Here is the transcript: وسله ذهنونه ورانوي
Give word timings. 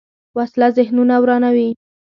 وسله 0.37 0.67
ذهنونه 0.77 1.15
ورانوي 1.21 1.69